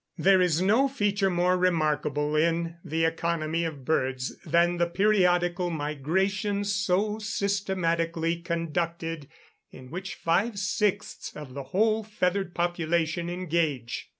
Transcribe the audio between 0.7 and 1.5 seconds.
feature